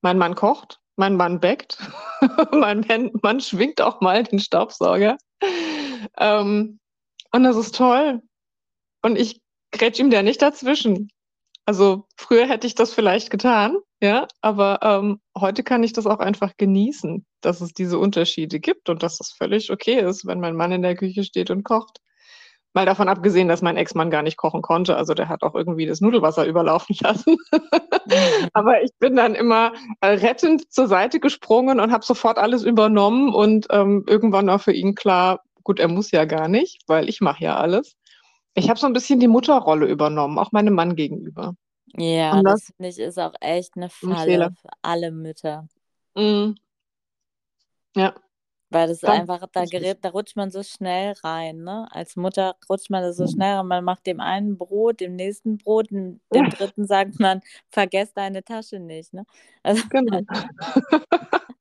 [0.00, 1.78] mein Mann kocht, mein Mann backt,
[2.52, 5.16] mein Mann schwingt auch mal den Staubsauger.
[6.18, 6.80] Ähm,
[7.32, 8.22] und das ist toll.
[9.02, 9.40] Und ich
[9.72, 11.10] grätsch ihm da nicht dazwischen.
[11.66, 16.20] Also früher hätte ich das vielleicht getan, ja, aber ähm, heute kann ich das auch
[16.20, 20.54] einfach genießen, dass es diese Unterschiede gibt und dass es völlig okay ist, wenn mein
[20.54, 21.98] Mann in der Küche steht und kocht.
[22.76, 24.98] Mal davon abgesehen, dass mein Ex-Mann gar nicht kochen konnte.
[24.98, 27.38] Also der hat auch irgendwie das Nudelwasser überlaufen lassen.
[27.50, 28.48] Mhm.
[28.52, 33.32] Aber ich bin dann immer äh, rettend zur Seite gesprungen und habe sofort alles übernommen
[33.32, 37.22] und ähm, irgendwann war für ihn klar, gut, er muss ja gar nicht, weil ich
[37.22, 37.96] mache ja alles.
[38.52, 41.54] Ich habe so ein bisschen die Mutterrolle übernommen, auch meinem Mann gegenüber.
[41.94, 45.66] Ja, das, das finde ich ist auch echt eine Falle für alle Mütter.
[46.14, 46.56] Mm.
[47.96, 48.12] Ja.
[48.68, 51.86] Weil das Dann, einfach, da gerät, da rutscht man so schnell rein, ne?
[51.92, 55.56] Als Mutter rutscht man da so schnell und man macht dem einen Brot, dem nächsten
[55.56, 59.24] Brot, dem, dem dritten sagt man, vergesst deine Tasche nicht, ne?
[59.62, 60.20] Also, genau.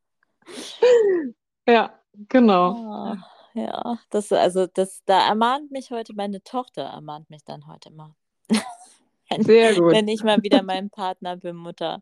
[1.68, 2.72] ja, genau.
[2.74, 3.15] Oh,
[3.54, 8.15] ja, das, also das, da ermahnt mich heute, meine Tochter ermahnt mich dann heute mal.
[9.30, 9.94] wenn, Sehr gut.
[9.94, 12.02] Wenn ich mal wieder mein Partner bin, Mutter.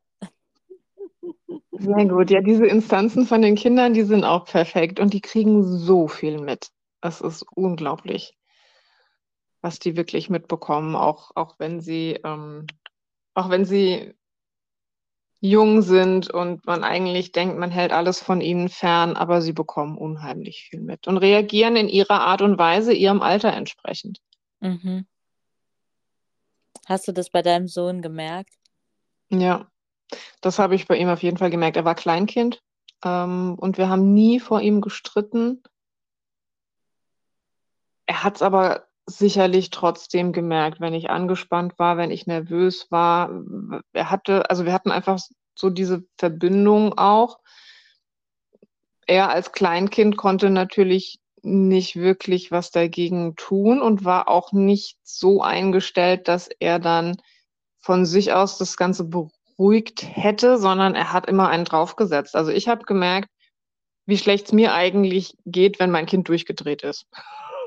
[1.71, 2.29] Sehr gut.
[2.29, 6.39] Ja, diese Instanzen von den Kindern, die sind auch perfekt und die kriegen so viel
[6.39, 6.69] mit.
[7.01, 8.37] Es ist unglaublich,
[9.61, 12.67] was die wirklich mitbekommen, auch, auch wenn sie, ähm,
[13.33, 14.13] auch wenn sie
[15.41, 19.97] jung sind und man eigentlich denkt, man hält alles von ihnen fern, aber sie bekommen
[19.97, 24.19] unheimlich viel mit und reagieren in ihrer Art und Weise ihrem Alter entsprechend.
[24.61, 25.05] Mhm.
[26.85, 28.53] Hast du das bei deinem Sohn gemerkt?
[29.29, 29.69] Ja,
[30.41, 31.77] das habe ich bei ihm auf jeden Fall gemerkt.
[31.77, 32.61] Er war Kleinkind
[33.03, 35.63] ähm, und wir haben nie vor ihm gestritten.
[38.05, 43.29] Er hat es aber sicherlich trotzdem gemerkt, wenn ich angespannt war, wenn ich nervös war.
[43.91, 45.19] Er hatte, also wir hatten einfach
[45.55, 47.39] so diese Verbindung auch.
[49.05, 55.41] Er als Kleinkind konnte natürlich nicht wirklich was dagegen tun und war auch nicht so
[55.41, 57.17] eingestellt, dass er dann
[57.79, 59.03] von sich aus das Ganze
[59.57, 62.35] beruhigt hätte, sondern er hat immer einen draufgesetzt.
[62.35, 63.29] Also ich habe gemerkt,
[64.05, 67.05] wie schlecht es mir eigentlich geht, wenn mein Kind durchgedreht ist.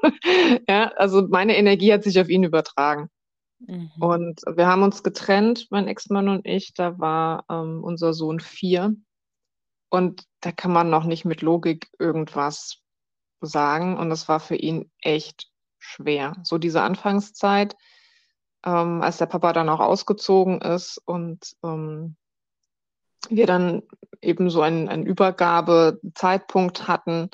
[0.68, 3.08] ja, also meine Energie hat sich auf ihn übertragen.
[3.58, 3.90] Mhm.
[3.98, 6.74] Und wir haben uns getrennt, mein Ex-Mann und ich.
[6.74, 8.94] Da war ähm, unser Sohn vier.
[9.88, 12.82] Und da kann man noch nicht mit Logik irgendwas
[13.40, 13.96] sagen.
[13.96, 16.36] Und das war für ihn echt schwer.
[16.42, 17.76] So diese Anfangszeit,
[18.66, 22.16] ähm, als der Papa dann auch ausgezogen ist und ähm,
[23.28, 23.82] wir dann
[24.20, 27.30] eben so einen, einen Übergabezeitpunkt hatten,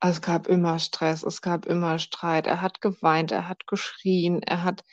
[0.00, 2.46] es gab immer Stress, es gab immer Streit.
[2.46, 4.84] Er hat geweint, er hat geschrien, er hat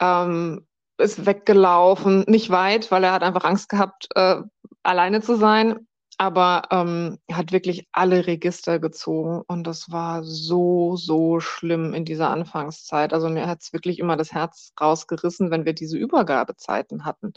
[0.00, 0.66] ähm,
[0.98, 4.42] ist weggelaufen, nicht weit, weil er hat einfach Angst gehabt, äh,
[4.82, 5.86] alleine zu sein.
[6.18, 12.30] Aber ähm, hat wirklich alle Register gezogen und das war so, so schlimm in dieser
[12.30, 13.12] Anfangszeit.
[13.12, 17.34] Also mir hat es wirklich immer das Herz rausgerissen, wenn wir diese Übergabezeiten hatten.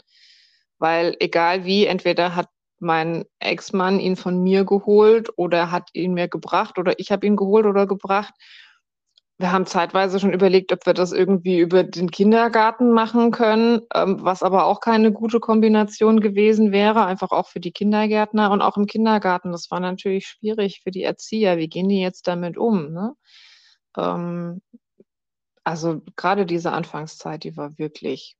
[0.78, 2.48] Weil egal wie, entweder hat
[2.80, 7.36] mein Ex-Mann ihn von mir geholt oder hat ihn mir gebracht oder ich habe ihn
[7.36, 8.34] geholt oder gebracht.
[9.42, 14.18] Wir haben zeitweise schon überlegt, ob wir das irgendwie über den Kindergarten machen können, ähm,
[14.20, 18.76] was aber auch keine gute Kombination gewesen wäre, einfach auch für die Kindergärtner und auch
[18.76, 19.50] im Kindergarten.
[19.50, 21.56] Das war natürlich schwierig für die Erzieher.
[21.56, 22.92] Wie gehen die jetzt damit um?
[22.92, 23.16] Ne?
[23.96, 24.62] Ähm,
[25.64, 28.36] also gerade diese Anfangszeit, die war wirklich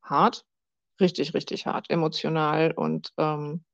[0.00, 0.46] hart,
[0.98, 3.66] richtig, richtig hart, emotional und ähm,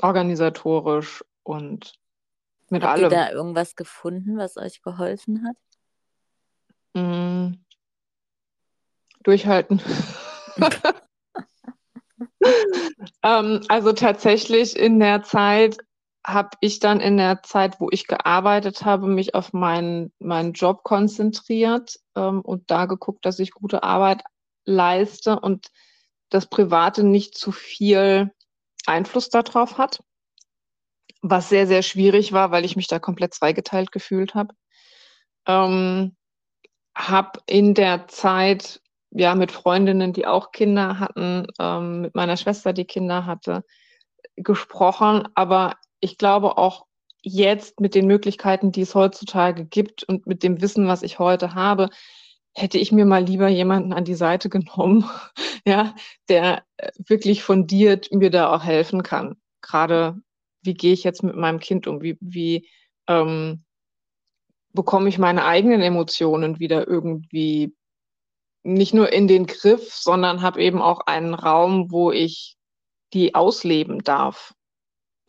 [0.00, 1.94] organisatorisch und
[2.70, 3.04] mit Habt allem.
[3.06, 5.56] Habt ihr da irgendwas gefunden, was euch geholfen hat?
[6.96, 7.58] Mm.
[9.22, 9.82] Durchhalten.
[13.22, 15.76] ähm, also tatsächlich in der Zeit
[16.24, 20.84] habe ich dann in der Zeit, wo ich gearbeitet habe, mich auf meinen, meinen Job
[20.84, 24.22] konzentriert ähm, und da geguckt, dass ich gute Arbeit
[24.64, 25.68] leiste und
[26.30, 28.32] das Private nicht zu viel
[28.86, 30.02] Einfluss darauf hat,
[31.20, 34.54] was sehr, sehr schwierig war, weil ich mich da komplett zweigeteilt gefühlt habe.
[35.46, 36.15] Ähm,
[36.96, 38.80] habe in der Zeit
[39.10, 43.64] ja mit Freundinnen, die auch Kinder hatten, ähm, mit meiner Schwester, die Kinder hatte,
[44.36, 45.28] gesprochen.
[45.34, 46.86] Aber ich glaube auch
[47.22, 51.54] jetzt mit den Möglichkeiten, die es heutzutage gibt und mit dem Wissen, was ich heute
[51.54, 51.90] habe,
[52.54, 55.04] hätte ich mir mal lieber jemanden an die Seite genommen,
[55.66, 55.94] ja,
[56.28, 59.36] der äh, wirklich fundiert mir da auch helfen kann.
[59.60, 60.16] Gerade
[60.62, 62.00] wie gehe ich jetzt mit meinem Kind um?
[62.00, 62.68] Wie, wie
[63.08, 63.65] ähm,
[64.76, 67.74] bekomme ich meine eigenen Emotionen wieder irgendwie
[68.64, 72.56] nicht nur in den Griff, sondern habe eben auch einen Raum, wo ich
[73.14, 74.54] die ausleben darf.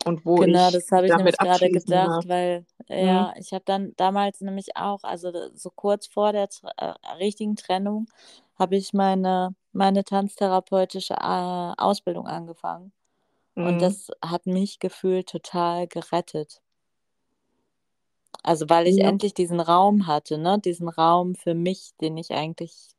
[0.06, 2.24] Und wo genau, ich das habe ich nämlich gerade gedacht, darf.
[2.28, 6.86] weil ja, ich habe dann damals nämlich auch, also so kurz vor der äh,
[7.18, 8.06] richtigen Trennung,
[8.58, 11.18] habe ich meine, meine tanztherapeutische äh,
[11.76, 12.92] Ausbildung angefangen.
[13.60, 13.82] Und Mhm.
[13.82, 16.62] das hat mich gefühlt total gerettet.
[18.42, 19.08] Also weil ich Ja.
[19.08, 20.58] endlich diesen Raum hatte, ne?
[20.58, 22.90] Diesen Raum für mich, den ich eigentlich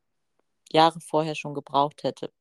[0.71, 2.31] Jahre vorher schon gebraucht hätte.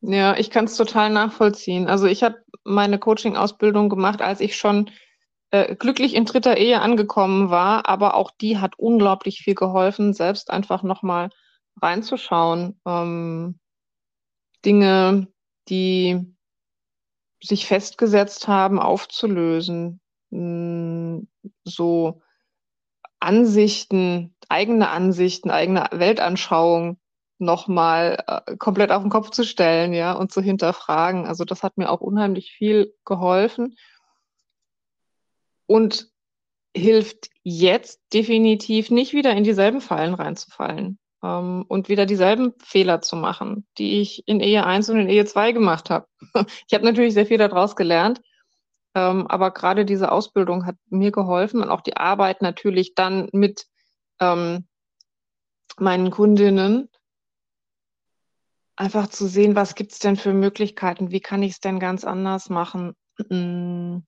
[0.00, 1.88] Ja, ich kann es total nachvollziehen.
[1.88, 4.90] Also ich habe meine Coaching-Ausbildung gemacht, als ich schon
[5.50, 10.50] äh, glücklich in dritter Ehe angekommen war, aber auch die hat unglaublich viel geholfen, selbst
[10.50, 11.30] einfach nochmal
[11.80, 12.80] reinzuschauen.
[12.86, 13.58] Ähm,
[14.64, 15.28] Dinge,
[15.68, 16.34] die
[17.42, 20.00] sich festgesetzt haben, aufzulösen.
[20.30, 22.22] So
[23.20, 26.98] Ansichten, eigene Ansichten, eigene Weltanschauung
[27.38, 31.26] nochmal äh, komplett auf den Kopf zu stellen, ja, und zu hinterfragen.
[31.26, 33.76] Also das hat mir auch unheimlich viel geholfen
[35.66, 36.08] und
[36.76, 43.16] hilft jetzt definitiv nicht wieder in dieselben Fallen reinzufallen ähm, und wieder dieselben Fehler zu
[43.16, 46.06] machen, die ich in Ehe 1 und in Ehe 2 gemacht habe.
[46.66, 48.20] Ich habe natürlich sehr viel daraus gelernt,
[48.98, 53.66] ähm, aber gerade diese Ausbildung hat mir geholfen und auch die Arbeit natürlich dann mit
[54.18, 54.66] ähm,
[55.78, 56.88] meinen Kundinnen,
[58.74, 62.04] einfach zu sehen, was gibt es denn für Möglichkeiten, wie kann ich es denn ganz
[62.04, 62.94] anders machen?
[63.28, 63.98] Mm.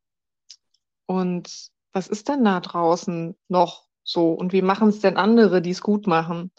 [1.07, 4.33] und was ist denn da draußen noch so?
[4.33, 6.53] Und wie machen es denn andere, die es gut machen?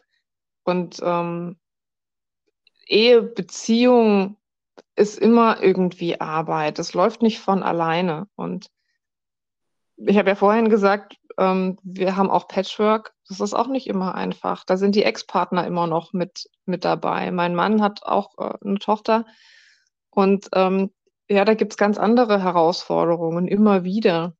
[0.63, 1.57] Und ähm,
[2.85, 4.35] Ehe, Beziehung
[5.01, 8.69] ist immer irgendwie Arbeit, es läuft nicht von alleine und
[9.97, 13.13] ich habe ja vorhin gesagt, ähm, wir haben auch Patchwork.
[13.27, 14.63] Das ist auch nicht immer einfach.
[14.63, 17.31] Da sind die Ex-Partner immer noch mit, mit dabei.
[17.31, 19.25] Mein Mann hat auch äh, eine Tochter.
[20.09, 20.91] Und ähm,
[21.29, 24.35] ja, da gibt es ganz andere Herausforderungen immer wieder.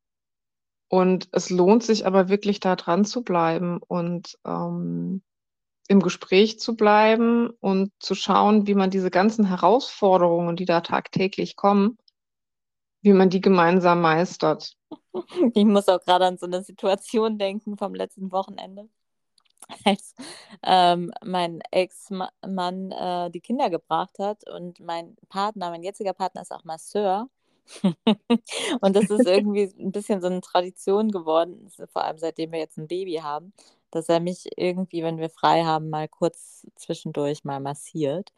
[0.90, 5.22] Und es lohnt sich aber wirklich da dran zu bleiben und ähm,
[5.92, 11.58] im Gespräch zu bleiben und zu schauen, wie man diese ganzen Herausforderungen, die da tagtäglich
[11.58, 11.98] kommen,
[13.02, 14.74] wie man die gemeinsam meistert.
[15.54, 18.88] Ich muss auch gerade an so eine Situation denken vom letzten Wochenende,
[19.86, 20.16] als
[20.64, 26.54] ähm, mein Ex-Mann äh, die Kinder gebracht hat und mein Partner, mein jetziger Partner ist
[26.54, 27.30] auch Masseur.
[28.82, 32.78] und das ist irgendwie ein bisschen so eine Tradition geworden, vor allem seitdem wir jetzt
[32.78, 33.54] ein Baby haben,
[33.92, 38.32] dass er mich irgendwie, wenn wir frei haben, mal kurz zwischendurch mal massiert.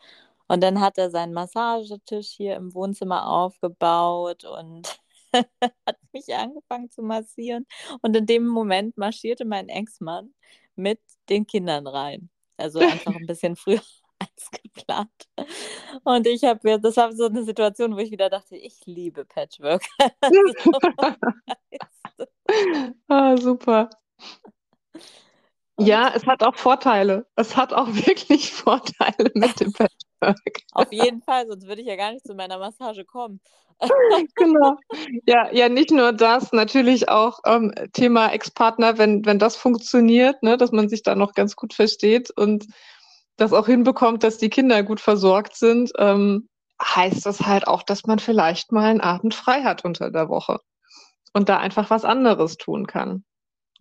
[0.47, 4.99] Und dann hat er seinen Massagetisch hier im Wohnzimmer aufgebaut und
[5.87, 7.65] hat mich angefangen zu massieren.
[8.01, 10.33] Und in dem Moment marschierte mein Ex-Mann
[10.75, 12.29] mit den Kindern rein.
[12.57, 13.81] Also einfach ein bisschen früher
[14.19, 15.09] als geplant.
[16.03, 19.83] Und ich habe das war so eine Situation, wo ich wieder dachte, ich liebe Patchwork.
[23.07, 23.89] ah, super.
[25.79, 27.25] Ja, es hat auch Vorteile.
[27.35, 30.61] Es hat auch wirklich Vorteile mit dem Patchwork.
[30.73, 33.39] Auf jeden Fall, sonst würde ich ja gar nicht zu meiner Massage kommen.
[34.35, 34.77] genau.
[35.25, 40.57] Ja, ja, nicht nur das, natürlich auch ähm, Thema Ex-Partner, wenn, wenn das funktioniert, ne,
[40.57, 42.67] dass man sich da noch ganz gut versteht und
[43.37, 46.47] das auch hinbekommt, dass die Kinder gut versorgt sind, ähm,
[46.81, 50.59] heißt das halt auch, dass man vielleicht mal einen Abend frei hat unter der Woche
[51.33, 53.23] und da einfach was anderes tun kann.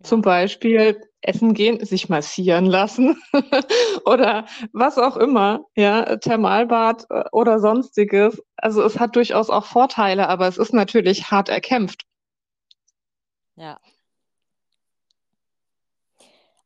[0.03, 3.21] Zum Beispiel essen gehen, sich massieren lassen
[4.05, 8.41] oder was auch immer, ja, Thermalbad äh, oder sonstiges.
[8.57, 12.03] Also es hat durchaus auch Vorteile, aber es ist natürlich hart erkämpft.
[13.55, 13.79] Ja.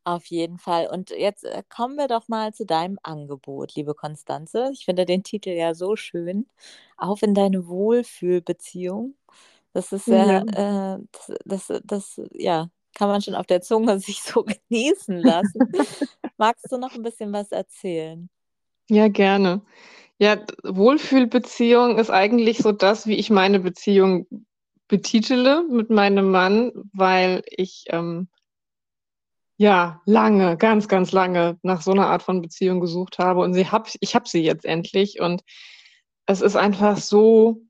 [0.04, 0.88] Auf jeden Fall.
[0.88, 4.70] Und jetzt äh, kommen wir doch mal zu deinem Angebot, liebe Konstanze.
[4.72, 6.48] Ich finde den Titel ja so schön.
[6.96, 9.16] Auf in deine Wohlfühlbeziehung.
[9.74, 10.96] Das ist ja, ja.
[10.96, 11.00] Äh,
[11.44, 15.72] das, das, das, ja, kann man schon auf der Zunge sich so genießen lassen.
[16.38, 18.30] Magst du noch ein bisschen was erzählen?
[18.90, 19.62] Ja, gerne.
[20.20, 24.26] Ja, Wohlfühlbeziehung ist eigentlich so das, wie ich meine Beziehung
[24.88, 28.30] betitele mit meinem Mann, weil ich ähm,
[29.58, 33.68] ja lange, ganz, ganz lange nach so einer Art von Beziehung gesucht habe und sie
[33.68, 35.44] hab, ich habe sie jetzt endlich und
[36.26, 37.62] es ist einfach so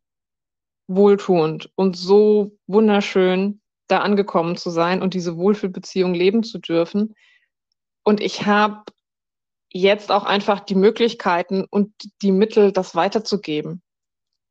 [0.88, 7.16] wohltuend und so wunderschön, da angekommen zu sein und diese Wohlfühlbeziehung leben zu dürfen.
[8.04, 8.84] Und ich habe
[9.72, 13.82] jetzt auch einfach die Möglichkeiten und die Mittel, das weiterzugeben.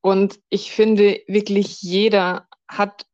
[0.02, 3.06] Und ich finde, wirklich jeder hat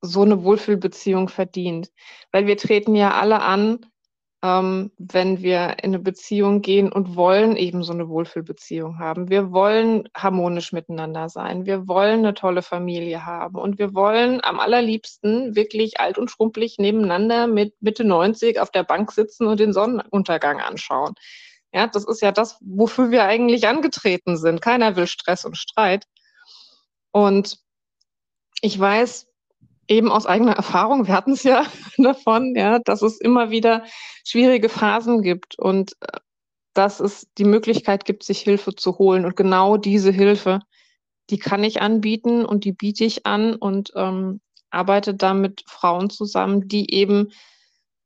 [0.00, 1.90] so eine Wohlfühlbeziehung verdient,
[2.30, 3.86] weil wir treten ja alle an
[4.46, 9.28] ähm, wenn wir in eine Beziehung gehen und wollen eben so eine Wohlfühlbeziehung haben.
[9.28, 11.66] Wir wollen harmonisch miteinander sein.
[11.66, 13.56] Wir wollen eine tolle Familie haben.
[13.56, 18.84] Und wir wollen am allerliebsten wirklich alt und schrumpelig nebeneinander mit Mitte 90 auf der
[18.84, 21.14] Bank sitzen und den Sonnenuntergang anschauen.
[21.72, 24.62] Ja, das ist ja das, wofür wir eigentlich angetreten sind.
[24.62, 26.04] Keiner will Stress und Streit.
[27.10, 27.58] Und
[28.60, 29.26] ich weiß,
[29.88, 31.64] eben aus eigener Erfahrung, wir hatten es ja
[31.98, 33.84] davon, ja, dass es immer wieder
[34.24, 36.18] schwierige Phasen gibt und äh,
[36.74, 39.24] dass es die Möglichkeit gibt, sich Hilfe zu holen.
[39.24, 40.60] Und genau diese Hilfe,
[41.30, 46.10] die kann ich anbieten und die biete ich an und ähm, arbeite da mit Frauen
[46.10, 47.32] zusammen, die eben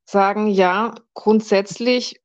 [0.05, 2.20] sagen, ja, grundsätzlich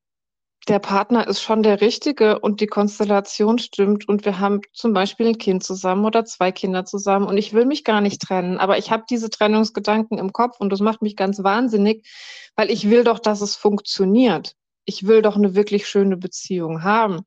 [0.68, 5.28] der Partner ist schon der Richtige und die Konstellation stimmt und wir haben zum Beispiel
[5.28, 8.78] ein Kind zusammen oder zwei Kinder zusammen und ich will mich gar nicht trennen, aber
[8.78, 12.08] ich habe diese Trennungsgedanken im Kopf und das macht mich ganz wahnsinnig,
[12.56, 14.56] weil ich will doch, dass es funktioniert.
[14.86, 17.22] Ich will doch eine wirklich schöne Beziehung haben.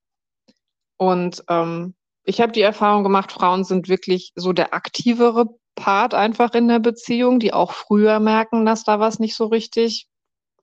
[0.97, 6.55] Und ähm, ich habe die Erfahrung gemacht, Frauen sind wirklich so der aktivere Part einfach
[6.55, 10.09] in der Beziehung, die auch früher merken, dass da was nicht so richtig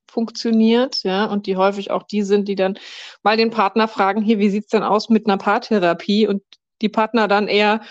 [0.07, 2.77] funktioniert, ja, und die häufig auch die sind, die dann
[3.23, 6.27] mal den Partner fragen, hier, wie sieht's denn aus mit einer Paartherapie?
[6.27, 6.43] Und
[6.81, 7.81] die Partner dann eher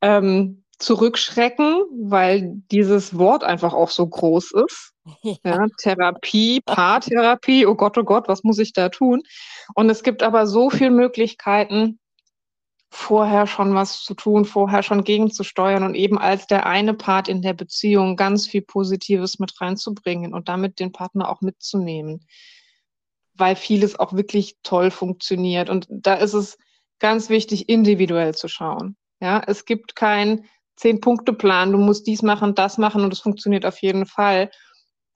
[0.00, 4.92] ähm, zurückschrecken, weil dieses Wort einfach auch so groß ist.
[5.22, 5.34] Ja.
[5.44, 5.66] ja.
[5.78, 9.22] Therapie, Paartherapie, oh Gott, oh Gott, was muss ich da tun?
[9.74, 11.98] Und es gibt aber so viele Möglichkeiten,
[12.94, 17.42] vorher schon was zu tun, vorher schon gegenzusteuern und eben als der eine Part in
[17.42, 22.24] der Beziehung ganz viel Positives mit reinzubringen und damit den Partner auch mitzunehmen,
[23.34, 25.70] weil vieles auch wirklich toll funktioniert.
[25.70, 26.56] Und da ist es
[27.00, 28.96] ganz wichtig, individuell zu schauen.
[29.20, 30.44] Ja, es gibt keinen
[30.76, 34.50] Zehn-Punkte-Plan, du musst dies machen, das machen und es funktioniert auf jeden Fall.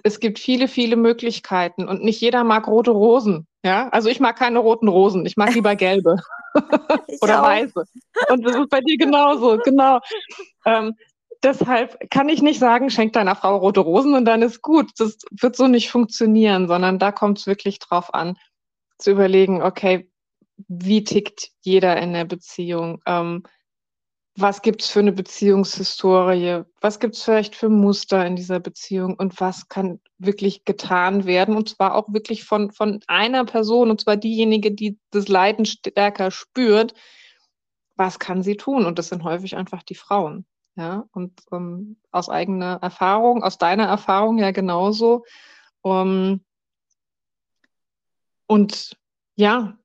[0.02, 3.46] Es gibt viele, viele Möglichkeiten und nicht jeder mag rote Rosen.
[3.64, 6.16] Ja, also ich mag keine roten Rosen, ich mag lieber gelbe.
[7.20, 7.84] oder weiße.
[8.30, 9.98] Und das ist bei dir genauso, genau.
[10.64, 10.94] Ähm,
[11.42, 14.90] deshalb kann ich nicht sagen, schenk deiner Frau rote Rosen und dann ist gut.
[14.98, 18.36] Das wird so nicht funktionieren, sondern da kommt es wirklich drauf an,
[18.98, 20.10] zu überlegen, okay,
[20.68, 23.00] wie tickt jeder in der Beziehung?
[23.06, 23.42] Ähm,
[24.40, 26.62] was gibt es für eine Beziehungshistorie?
[26.80, 29.14] Was gibt es vielleicht für Muster in dieser Beziehung?
[29.14, 31.56] Und was kann wirklich getan werden?
[31.56, 36.30] Und zwar auch wirklich von, von einer Person, und zwar diejenige, die das Leiden stärker
[36.30, 36.94] spürt.
[37.96, 38.86] Was kann sie tun?
[38.86, 40.46] Und das sind häufig einfach die Frauen.
[40.76, 45.24] Ja, und um, ähm, aus eigener Erfahrung, aus deiner Erfahrung ja genauso.
[45.82, 46.44] Um,
[48.46, 48.96] und
[49.34, 49.76] ja,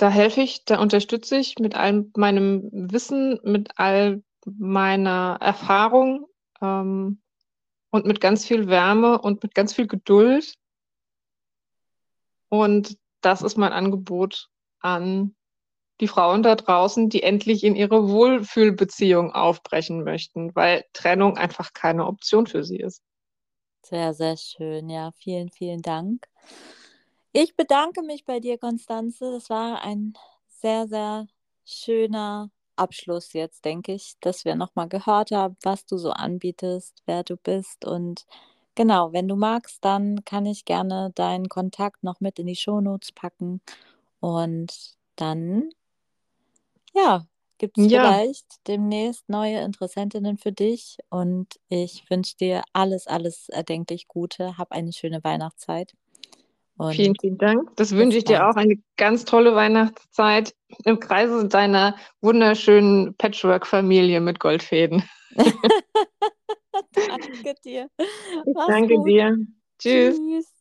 [0.00, 6.26] da helfe ich, da unterstütze ich mit all meinem Wissen, mit all meiner Erfahrung
[6.62, 7.20] ähm,
[7.90, 10.54] und mit ganz viel Wärme und mit ganz viel Geduld.
[12.48, 14.48] Und das ist mein Angebot
[14.80, 15.36] an
[16.00, 22.06] die Frauen da draußen, die endlich in ihre Wohlfühlbeziehung aufbrechen möchten, weil Trennung einfach keine
[22.06, 23.02] Option für sie ist.
[23.82, 24.88] Sehr, sehr schön.
[24.88, 26.26] Ja, vielen, vielen Dank.
[27.32, 29.30] Ich bedanke mich bei dir, Konstanze.
[29.32, 30.14] Das war ein
[30.48, 31.26] sehr, sehr
[31.64, 37.22] schöner Abschluss jetzt, denke ich, dass wir nochmal gehört haben, was du so anbietest, wer
[37.22, 37.84] du bist.
[37.84, 38.26] Und
[38.74, 43.12] genau, wenn du magst, dann kann ich gerne deinen Kontakt noch mit in die Shownotes
[43.12, 43.60] packen.
[44.20, 45.70] Und dann,
[46.94, 47.26] ja,
[47.58, 48.02] gibt es ja.
[48.02, 50.98] vielleicht demnächst neue Interessentinnen für dich.
[51.10, 54.58] Und ich wünsche dir alles, alles erdenklich Gute.
[54.58, 55.94] Hab eine schöne Weihnachtszeit.
[56.80, 57.76] Und vielen, vielen Dank.
[57.76, 60.54] Das wünsche ich dir auch eine ganz tolle Weihnachtszeit
[60.86, 65.02] im Kreise deiner wunderschönen Patchwork-Familie mit Goldfäden.
[66.94, 67.88] danke dir.
[68.54, 69.08] Mach's danke gut.
[69.08, 69.36] dir.
[69.78, 70.16] Tschüss.
[70.16, 70.59] Tschüss.